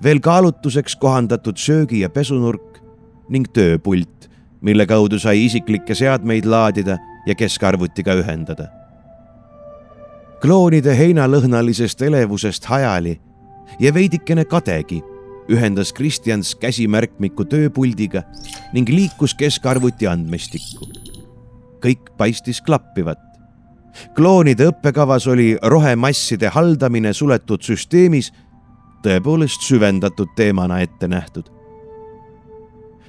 [0.02, 2.80] veel kaalutuseks kohandatud söögi- ja pesunurk
[3.28, 4.28] ning tööpult,
[4.60, 8.68] mille kaudu sai isiklikke seadmeid laadida ja keskarvutiga ühendada.
[10.40, 13.20] kloonide heinalõhnalisest elevusest hajali
[13.80, 15.02] ja veidikene kadegi
[15.48, 18.22] ühendas Kristjans käsimärkmiku tööpuldiga
[18.72, 20.86] ning liikus keskarvuti andmestikku.
[21.80, 23.18] kõik paistis klappivat.
[24.14, 28.32] kloonide õppekavas oli rohemasside haldamine suletud süsteemis
[29.02, 31.46] tõepoolest süvendatud teemana ette nähtud.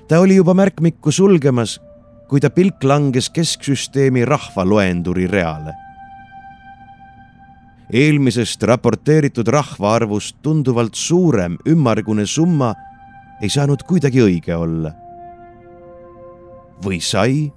[0.08, 1.80] ta oli juba märkmikku sulgemas,
[2.30, 5.74] kui ta pilk langes kesksüsteemi rahvaloenduri reale.
[7.94, 12.74] eelmisest raporteeritud rahvaarvust tunduvalt suurem ümmargune summa
[13.42, 14.92] ei saanud kuidagi õige olla.
[16.84, 17.52] või sai?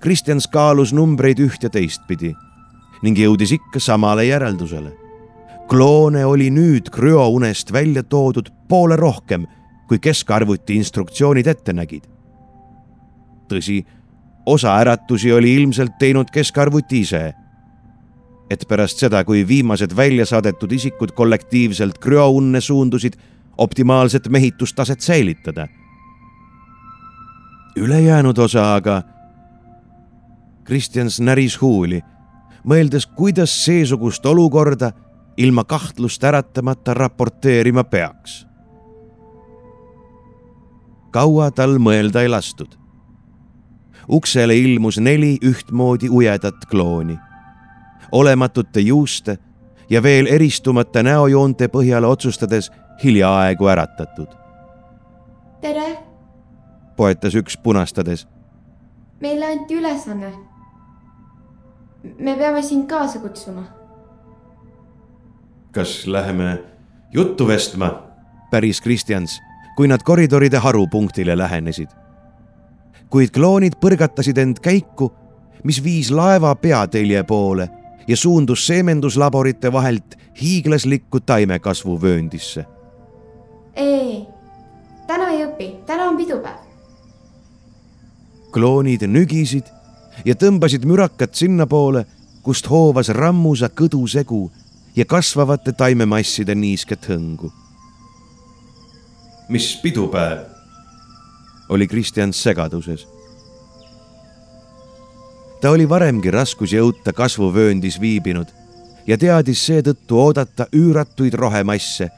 [0.00, 2.34] Kristjans kaalus numbreid üht ja teistpidi
[3.02, 4.99] ning jõudis ikka samale järeldusele
[5.70, 9.46] kloone oli nüüd krüounest välja toodud poole rohkem,
[9.88, 12.08] kui keskarvuti instruktsioonid ette nägid.
[13.50, 13.84] tõsi,
[14.46, 17.34] osa äratusi oli ilmselt teinud keskarvuti ise.
[18.50, 23.14] et pärast seda, kui viimased välja saadetud isikud kollektiivselt krüounne suundusid,
[23.58, 25.68] optimaalset mehitustaset säilitada.
[27.76, 29.02] ülejäänud osa aga.
[30.64, 32.02] Kristjans näris huuli,
[32.64, 34.92] mõeldes, kuidas seesugust olukorda
[35.40, 38.46] ilma kahtlust äratamata raporteerima peaks.
[41.10, 42.76] kaua tal mõelda ei lastud.
[44.08, 47.18] uksele ilmus neli ühtmoodi ujedat klooni
[48.12, 49.38] olematute juuste
[49.90, 52.70] ja veel eristumata näojoonte põhjal otsustades
[53.04, 54.28] hiljaaegu äratatud.
[55.60, 55.98] tere,
[56.96, 58.28] poetas üks punastades.
[59.20, 60.32] meile anti ülesanne.
[62.18, 63.79] me peame sind kaasa kutsuma.
[65.72, 66.62] Kas läheme
[67.12, 68.02] juttu vestma?
[68.50, 69.40] päris Kristjans,
[69.76, 71.88] kui nad koridoride harupunktile lähenesid.
[73.10, 75.12] kuid kloonid põrgatasid end käiku,
[75.64, 77.68] mis viis laeva peatelje poole
[78.08, 82.64] ja suundus seemenduslaborite vahelt hiiglaslikku taimekasvuvööndisse.
[83.76, 84.26] ei,
[85.06, 86.66] täna ei õpi, täna on pidupäev.
[88.52, 89.66] kloonid nügisid
[90.24, 92.04] ja tõmbasid mürakat sinnapoole,
[92.42, 94.50] kust hoovas rammusa kõdusegu
[95.00, 97.48] ja kasvavate taimemasside niisket hõngu.
[99.48, 100.44] mis pidupäev?
[101.68, 103.06] oli Kristjan segaduses
[105.60, 108.52] ta oli varemgi raskusjõuta kasvuvööndis viibinud
[109.06, 112.10] ja teadis seetõttu oodata üüratuid rohemasse,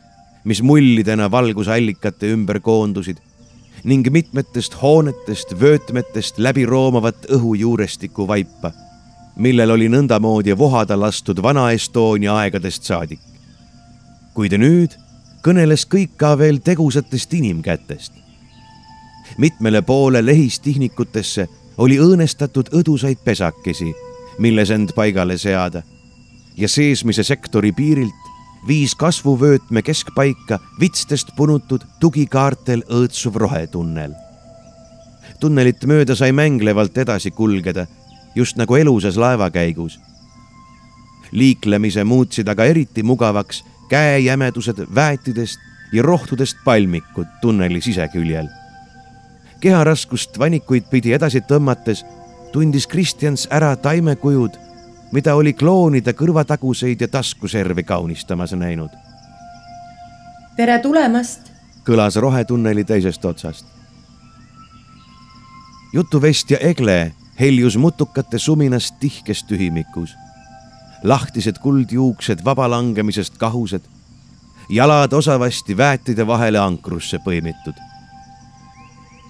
[0.45, 3.23] mis mullidena valgusallikate ümber koondusid
[3.85, 8.73] ning mitmetest hoonetest, vöötmetest läbi roomavat õhujuurestikku vaipa,
[9.37, 13.21] millel oli nõndamoodi vohada lastud vana Estonia aegadest saadik.
[14.35, 14.97] kuid nüüd
[15.45, 18.13] kõneles kõik ka veel tegusatest inimkätest.
[19.39, 23.95] mitmele poole lehistihnikutesse oli õõnestatud õdusaid pesakesi,
[24.39, 25.83] milles end paigale seada
[26.57, 28.33] ja seesmise sektori piirilt
[28.67, 34.13] viis kasvuvöötme keskpaika vitstest punutud tugikaartel õõtsuv rohetunnel.
[35.41, 37.87] tunnelit mööda sai mänglevalt edasi kulgeda,
[38.35, 40.01] just nagu elusas laevakäigus.
[41.33, 45.61] liiklemise muutsid aga eriti mugavaks käejämedused väetidest
[45.93, 48.49] ja rohtudest palmikud tunneli siseküljel
[49.63, 52.03] keharaskust vanikuid pidi edasi tõmmates
[52.53, 54.57] tundis Kristjans ära taimekujud,
[55.15, 58.91] mida oli kloonide kõrvataguseid ja taskuservi kaunistamas näinud.
[60.57, 61.53] tere tulemast,
[61.87, 63.67] kõlas rohetunneli teisest otsast.
[65.93, 70.15] jutuvestja Egle heljus mutukate suminast tihkes tühimikus.
[71.03, 73.83] lahtised kuldjuuksed vabalangemisest kahused,
[74.71, 77.75] jalad osavasti väetide vahele ankrusse põimitud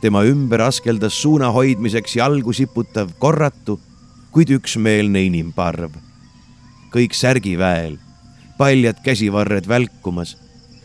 [0.02, 3.78] tema ümber askeldas suuna hoidmiseks jalgu siputav korratu,
[4.34, 5.94] kuid üksmeelne inimparv.
[6.92, 7.94] kõik särgiväel,
[8.58, 10.34] paljad käsivarred välkumas,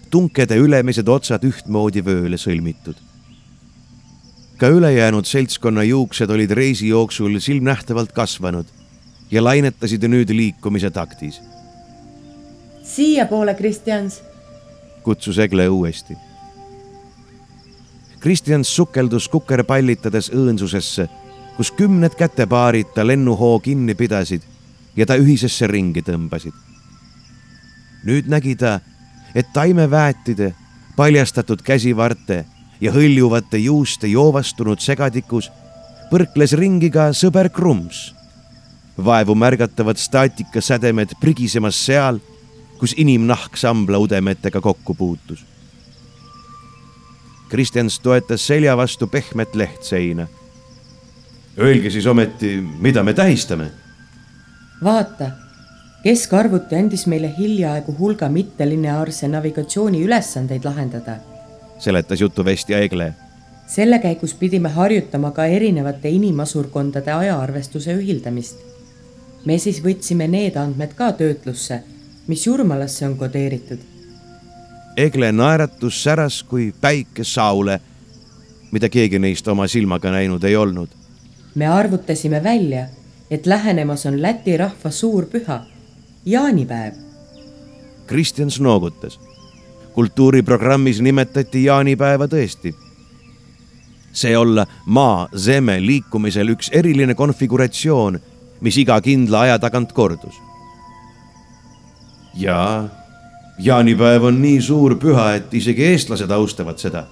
[0.09, 2.95] tunkede ülemised otsad ühtmoodi vööle sõlmitud.
[4.57, 8.65] Ka ülejäänud seltskonna juuksed olid reisi jooksul silmnähtavalt kasvanud
[9.31, 11.41] ja lainetasid nüüd liikumise taktis.
[12.83, 14.21] siiapoole, Kristjans,
[15.03, 16.17] kutsus Egle uuesti
[18.19, 21.05] Kristjan sukeldus kukerpallitades õõnsusesse,
[21.57, 24.41] kus kümned kätepaarid ta lennuhoo kinni pidasid
[24.97, 26.53] ja ta ühisesse ringi tõmbasid.
[28.03, 28.79] nüüd nägi ta,
[29.35, 30.53] et taimeväetide,
[30.95, 32.45] paljastatud käsivarte
[32.81, 35.51] ja hõljuvate juuste joovastunud segadikus
[36.11, 38.13] põrkles ringi ka sõber Krums.
[38.97, 42.19] vaevu märgatavad staatikasädemed prigisemas seal,
[42.79, 45.45] kus inimnahk sambla udemetega kokku puutus
[47.49, 50.27] Kristjans toetas selja vastu pehmet lehtseina.
[51.59, 53.71] Öelge siis ometi, mida me tähistame?
[54.83, 55.31] vaata,
[56.03, 61.15] keskarvuti andis meile hiljaaegu hulga mittelineaarse navigatsiooni ülesandeid lahendada.
[61.79, 63.13] Seletas jutuvestja Egle.
[63.67, 68.55] selle käigus pidime harjutama ka erinevate inimasurkondade ajaarvestuse ühildamist.
[69.45, 71.83] me siis võtsime need andmed ka töötlusse,
[72.27, 73.79] mis Jurmalasse on kodeeritud
[74.97, 77.75] Egle naeratus säras kui päike saule,
[78.71, 80.89] mida keegi neist oma silmaga näinud ei olnud.
[81.55, 82.87] me arvutasime välja,
[83.31, 85.59] et lähenemas on Läti rahva suur püha,
[86.25, 86.93] jaanipäev.
[88.07, 89.19] Kristjans noogutas.
[89.97, 92.75] Kultuuriprogrammis nimetati jaanipäeva tõesti.
[94.13, 98.19] see olla maa-zeme liikumisel üks eriline konfiguratsioon,
[98.61, 100.37] mis iga kindla aja tagant kordus.
[102.33, 102.85] jaa
[103.57, 107.07] jaanipäev on nii suur püha, et isegi eestlased austavad seda,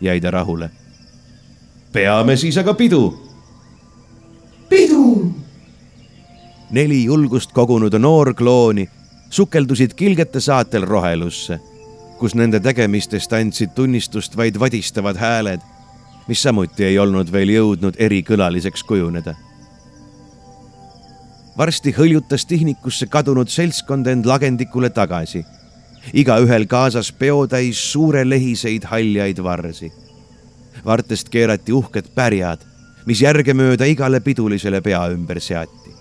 [0.00, 0.70] jäi ta rahule.
[1.92, 3.14] peame siis aga pidu.
[4.68, 5.34] pidu.
[6.70, 8.88] neli julgust kogunud noorklooni
[9.30, 11.60] sukeldusid kilgete saatel rohelusse,
[12.20, 15.62] kus nende tegemistest andsid tunnistust vaid vadistavad hääled,
[16.28, 19.34] mis samuti ei olnud veel jõudnud erikõlaliseks kujuneda.
[21.58, 25.42] varsti hõljutas tihnikusse kadunud seltskond end lagendikule tagasi,
[26.12, 29.92] igaühel kaasas peotäis suure lehiseid haljaid varsi.
[30.84, 32.60] vartest keerati uhked pärjad,
[33.06, 35.92] mis järgemööda igale pidulisele pea ümber seati.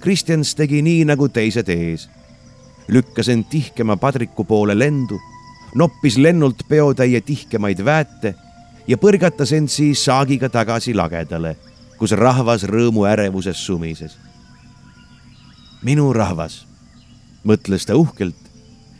[0.00, 2.08] Kristjans tegi nii nagu teised ees.
[2.90, 5.18] Lükkas end tihkema padriku poole lendu,
[5.74, 8.34] noppis lennult peotäie tihkemaid väete
[8.88, 11.56] ja põrgatas end siis saagiga tagasi lagedale,
[11.98, 14.18] kus rahvas rõõmu ärevuses sumises.
[15.82, 16.66] minu rahvas,
[17.44, 18.36] mõtles ta uhkelt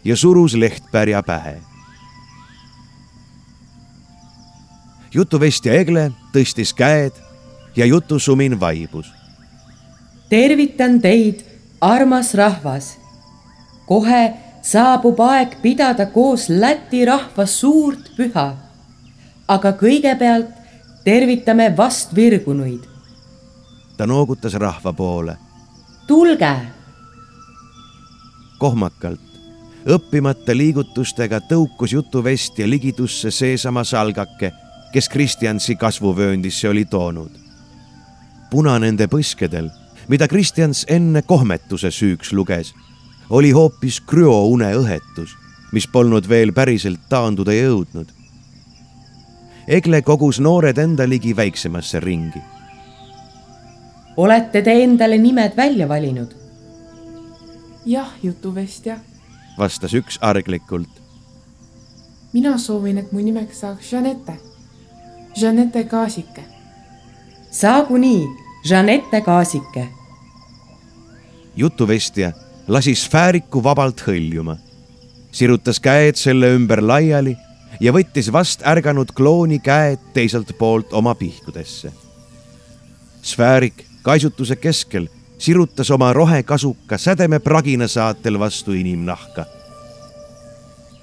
[0.05, 1.61] ja surus lehtpärja pähe.
[5.15, 7.13] jutuvestja Egle tõstis käed
[7.77, 9.21] ja jutusumin vaibus
[10.31, 11.43] tervitan teid,
[11.81, 13.00] armas rahvas.
[13.91, 14.33] Kohe
[14.63, 18.55] saabub aeg pidada koos Läti rahva suurt püha.
[19.49, 20.53] aga kõigepealt
[21.05, 22.87] tervitame vastvirgunuid.
[23.97, 25.37] ta noogutas rahva poole.
[26.07, 26.55] tulge.
[28.59, 29.21] kohmakalt,
[29.87, 34.53] õppimata liigutustega tõukus jutuvestja ligitusse seesama salgake,
[34.93, 37.31] kes Kristjansi kasvuvööndisse oli toonud.
[38.51, 39.71] puna nende põskedel
[40.11, 42.75] mida Kristjans enne kohmetuse süüks luges,
[43.31, 45.37] oli hoopis krüoune õhetus,
[45.73, 48.09] mis polnud veel päriselt taanduda jõudnud.
[49.71, 52.43] Egle kogus noored enda ligi väiksemasse ringi.
[54.17, 56.35] olete te endale nimed välja valinud?
[57.87, 58.99] jah, jutuvestja,
[59.59, 60.91] vastas üks arglikult.
[62.33, 64.37] mina soovin, et mu nimeks saaks Jeanette,
[65.37, 66.45] Jeanette Kaasike.
[67.51, 68.27] saagu nii,
[68.65, 69.89] Jeanette Kaasike
[71.57, 72.33] jutuvestja
[72.71, 74.55] lasi sfääriku vabalt hõljuma,
[75.35, 77.35] sirutas käed selle ümber laiali
[77.83, 81.93] ja võttis vast ärganud klooni käed teiselt poolt oma pihkudesse.
[83.23, 85.09] sfäärik kaisutuse keskel
[85.39, 89.45] sirutas oma rohekasuka sädeme pragina saatel vastu inimnahka.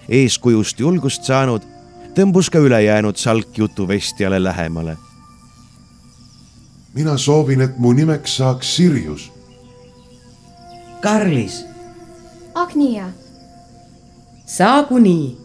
[0.10, 1.62] eeskujust julgust saanud,
[2.16, 4.98] tõmbus ka ülejäänud salk jutuvestjale lähemale.
[6.94, 9.37] mina soovin, et mu nimeks saaks Sirjus
[11.02, 11.66] Karlis.
[12.56, 13.10] Agnia.
[14.46, 15.38] saagu nii.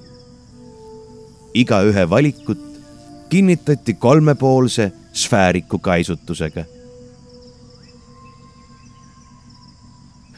[1.55, 2.62] igaühe valikut
[3.28, 6.64] kinnitati kolmepoolse sfääriku kaisutusega.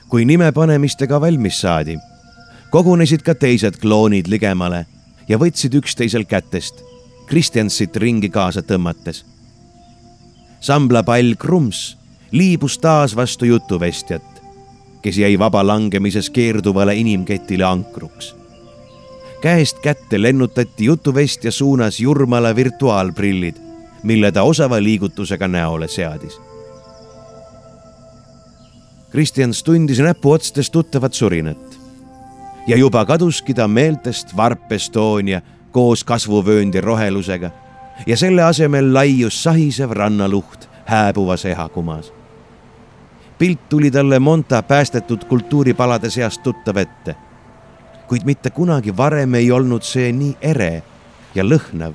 [0.08, 1.98] kui nime panemistega valmis saadi,
[2.70, 4.86] kogunesid ka teised kloonid ligemale
[5.28, 6.82] ja võtsid üksteisel kätest
[7.26, 9.24] Kristjansit ringi kaasa tõmmates.
[10.60, 11.96] samblapall Krums
[12.32, 14.33] liibus taas vastu jutuvestjat
[15.04, 18.36] kes jäi vaba langemises keerduvale inimketile ankruks.
[19.40, 23.56] käest kätte lennutati jutuvestja suunas Jurmala virtuaalprillid,
[24.02, 26.40] mille ta osava liigutusega näole seadis.
[29.10, 31.78] Kristjans tundis näpuotstes tuttavat surinat
[32.66, 35.40] ja juba kaduski ta meeltest Varp Estonia
[35.70, 37.50] koos kasvuvööndi rohelusega
[38.06, 42.12] ja selle asemel laius sahisev rannaluht hääbuvas ehakumas
[43.38, 47.16] pilt tuli talle Monta päästetud kultuuripalade seast tuttav ette.
[48.08, 50.82] kuid mitte kunagi varem ei olnud see nii ere
[51.34, 51.92] ja lõhnav.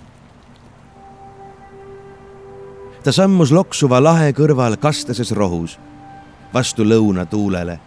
[3.04, 5.80] ta sammus loksuva lahe kõrval kasteses rohus
[6.54, 7.80] vastu lõunatuulele.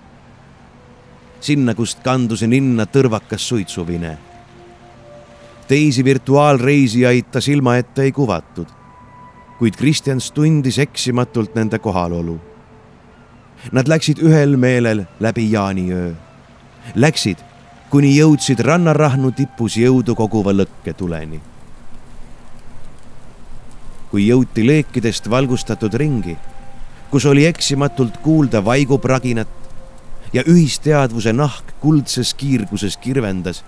[1.40, 4.18] sinna, kust kandus ninna tõrvakas suitsuvine.
[5.68, 8.66] teisi virtuaalreisijaid ta silma ette ei kuvatud,
[9.58, 12.51] kuid Kristjans tundis eksimatult nende kohalolu
[13.70, 16.10] Nad läksid ühel meelel läbi jaaniöö.
[16.98, 17.38] Läksid,
[17.90, 21.40] kuni jõudsid rannarahnu tipus jõudu koguva lõkketuleni.
[24.12, 26.34] kui jõuti leekidest valgustatud ringi,
[27.10, 29.48] kus oli eksimatult kuulda vaigupraginat
[30.34, 33.62] ja ühisteadvuse nahk kuldses kiirguses kirvendas,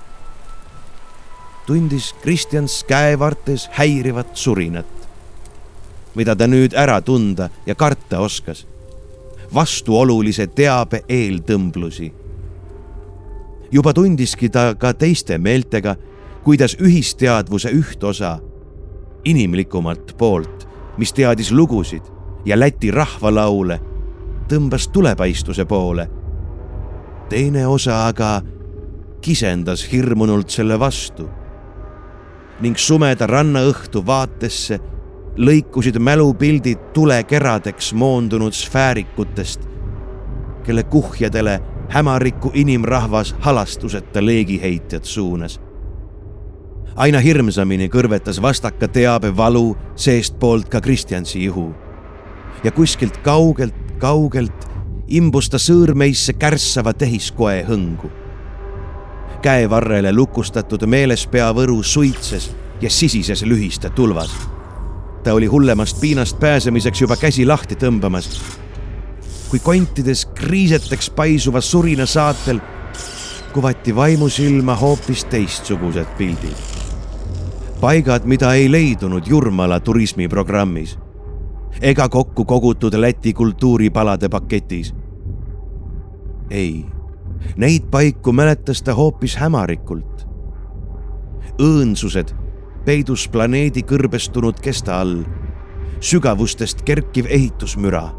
[1.67, 5.09] tundis Kristjans käevartes häirivat surinat,
[6.15, 8.67] mida ta nüüd ära tunda ja karta oskas
[9.55, 12.13] vastuolulise teabe eeltõmblusi.
[13.71, 15.97] juba tundiski ta ka teiste meeltega,
[16.45, 18.39] kuidas ühisteadvuse ühtosa,
[19.25, 22.03] inimlikumalt poolt, mis teadis lugusid
[22.45, 23.81] ja Läti rahvalaule,
[24.49, 26.11] tõmbas tulepaistvuse poole.
[27.29, 28.43] teine osa aga
[29.21, 31.29] kisendas hirmunult selle vastu
[32.61, 34.79] ning sumeda rannaõhtu vaatesse
[35.37, 39.75] lõikusid mälupildid tulekeradeks moondunud sfäärikutest
[40.65, 45.61] kelle kuhjadele hämariku inimrahvas halastuseta leegiheitjat suunas.
[46.97, 51.75] aina hirmsamini kõrvetas vastaka teabe valu seestpoolt ka Kristjansi ihu.
[52.65, 54.69] ja kuskilt kaugelt, kaugelt
[55.09, 58.11] imbus ta sõõrmeisse kärssava tehiskoe hõngu.
[59.43, 64.54] käevarrele lukustatud meelespea võru suitses ja sisises lühiste tulvas.
[65.25, 68.41] Ta oli hullemast piinast pääsemiseks juba käsi lahti tõmbamas.
[69.49, 72.61] kui kontides kriiseteks paisuva surina saatel
[73.53, 76.57] kuvati vaimusilma hoopis teistsugused pildid.
[77.81, 80.99] paigad, mida ei leidunud Jurmala turismiprogrammis
[81.81, 84.95] ega kokku kogutud Läti kultuuripalade paketis.
[86.51, 86.85] ei,
[87.57, 90.27] neid paiku mäletas ta hoopis hämarikult.
[91.59, 92.44] õõnsused
[92.85, 95.23] peidus planeedi kõrbestunud kesta all,
[96.01, 98.11] sügavustest kerkiv ehitusmüra,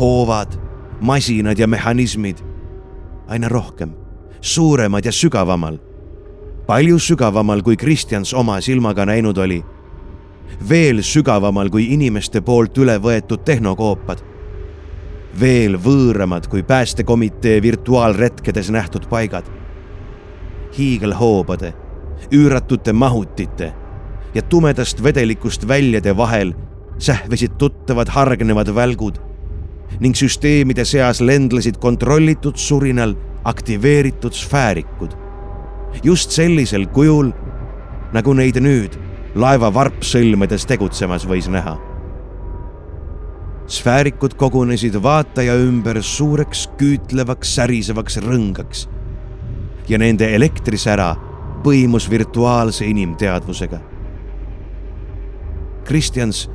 [0.00, 0.56] hoovad,
[1.00, 2.36] masinad ja mehhanismid.
[3.28, 3.92] aina rohkem,
[4.40, 5.78] suuremad ja sügavamal.
[6.66, 9.64] palju sügavamal, kui Kristjans oma silmaga näinud oli
[10.68, 14.18] veel sügavamal kui inimeste poolt üle võetud tehnokoopad.
[15.40, 19.44] veel võõramad kui päästekomitee virtuaalretkedes nähtud paigad.
[20.78, 21.74] hiigelhoobade,
[22.32, 23.79] üüratute mahutite
[24.34, 26.54] ja tumedast vedelikust väljade vahel
[26.98, 29.18] sähvisid tuttavad hargnevad välgud
[30.00, 33.14] ning süsteemide seas lendlesid kontrollitud surinal
[33.44, 35.10] aktiveeritud sfäärikud.
[36.04, 37.32] just sellisel kujul,
[38.12, 38.94] nagu neid nüüd
[39.34, 41.76] laeva varpsõlmedes tegutsemas võis näha.
[43.66, 48.88] sfäärikud kogunesid vaataja ümber suureks küütlevaks särisevaks rõngaks
[49.88, 51.16] ja nende elektrisära
[51.64, 53.80] põimus virtuaalse inimteadvusega.
[55.84, 56.50] Kristjans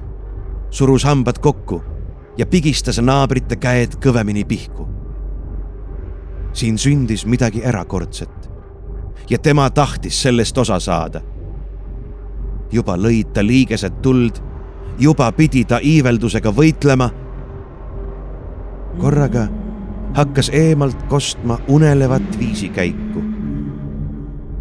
[0.69, 1.83] surus hambad kokku
[2.37, 4.87] ja pigistas naabrite käed kõvemini pihku.
[6.53, 8.51] siin sündis midagi erakordset
[9.29, 11.21] ja tema tahtis sellest osa saada
[12.71, 14.39] juba lõid ta liigesed tuld,
[14.99, 17.09] juba pidi ta iiveldusega võitlema.
[18.99, 19.47] korraga
[20.15, 23.23] hakkas eemalt kostma unelevat viisikäiku.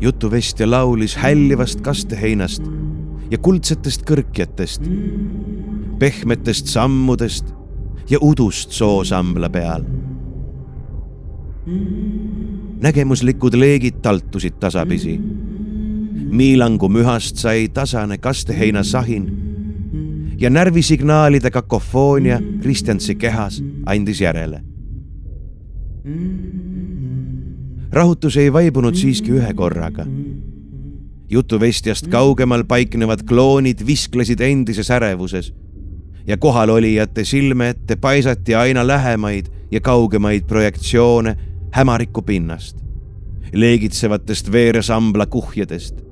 [0.00, 2.62] jutuvestja laulis hällivast kasteheinast
[3.34, 4.84] ja kuldsetest kõrkjatest,
[5.98, 7.48] pehmetest sammudest
[8.10, 9.82] ja udust soosambla peal.
[12.84, 15.14] nägemuslikud leegid taltusid tasapisi
[16.34, 19.26] Miilangu mühast sai tasane kasteheinasahin
[20.38, 24.60] ja närvisignaalide kakofoonia Kristjansi kehas andis järele.
[27.92, 30.06] rahutus ei vaibunud siiski ühe korraga.
[31.30, 35.52] Jutuvestjast kaugemal paiknevad kloonid visklesid endises ärevuses
[36.26, 41.36] ja kohalolijate silme ette paisati aina lähemaid ja kaugemaid projektsioone
[41.72, 42.76] hämariku pinnast,
[43.52, 46.04] leegitsevatest veeresambla kuhjadest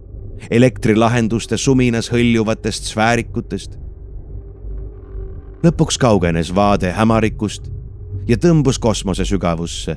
[0.51, 3.79] elektrilahenduste suminas hõljuvatest sfäärikutest.
[5.63, 7.71] lõpuks kaugenes vaade hämarikust
[8.29, 9.97] ja tõmbus kosmose sügavusse,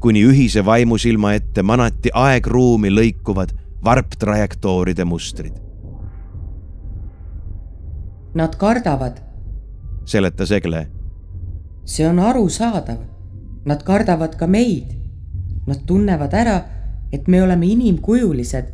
[0.00, 3.54] kuni ühise vaimusilma ette manati aegruumi lõikuvad
[3.84, 5.52] varptrajektooride mustrid.
[8.34, 9.20] Nad kardavad,
[10.04, 10.86] seletas Egle.
[11.84, 12.98] see on arusaadav.
[13.64, 14.94] Nad kardavad ka meid.
[15.66, 16.62] Nad tunnevad ära,
[17.12, 18.64] et me oleme inimkujulised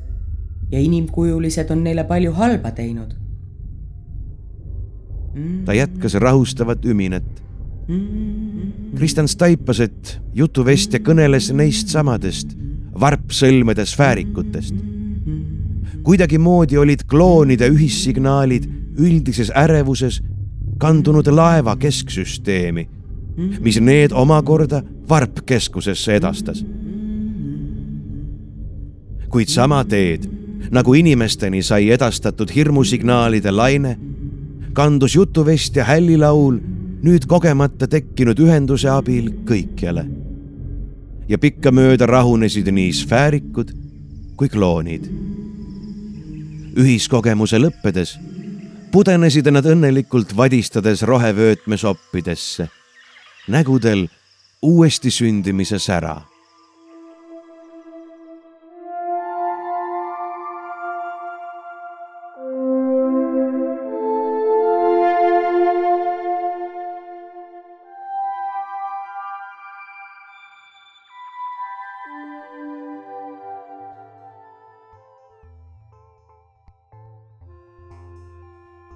[0.71, 3.15] ja inimkujulised on neile palju halba teinud.
[5.65, 7.43] ta jätkas rahustavat üminet.
[8.97, 12.57] Kristjan taipas, et jutuvestja kõneles neist samadest
[13.01, 14.98] varpsõlmede sfäärikutest.
[16.03, 18.65] Kuidagimoodi olid kloonide ühissignaalid
[18.99, 20.23] üldises ärevuses
[20.79, 22.89] kandunud laeva kesksüsteemi,
[23.61, 26.65] mis need omakorda varpkeskusesse edastas.
[29.29, 30.25] kuid sama teed
[30.71, 33.99] nagu inimesteni sai edastatud hirmusignaalide laine,
[34.73, 36.59] kandus jutuvestja hällilaul
[37.03, 40.07] nüüd kogemata tekkinud ühenduse abil kõikjale.
[41.29, 43.73] ja pikkamööda rahunesid nii sfäärikud
[44.37, 45.05] kui kloonid.
[46.79, 48.17] Ühiskogemuse lõppedes
[48.93, 52.69] pudenesid nad õnnelikult vadistades rohevöötmesoppidesse,
[53.53, 54.07] nägudel
[54.65, 56.17] uuesti sündimise sära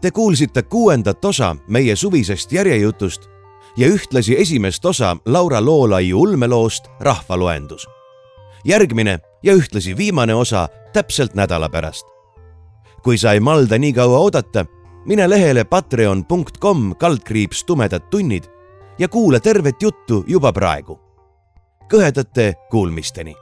[0.02, 3.28] Te kuulsite kuuendat osa meie suvisest järjejutust
[3.76, 7.86] ja ühtlasi esimest osa Laura Loolaiu ulmeloost Rahvaloendus.
[8.64, 12.06] järgmine ja ühtlasi viimane osa täpselt nädala pärast.
[13.02, 14.66] kui sa ei malda nii kaua oodata,
[15.06, 18.44] mine lehele patreon.com kaldkriips tumedad tunnid
[18.98, 21.00] ja kuula tervet juttu juba praegu.
[21.92, 23.41] kõhedate kuulmisteni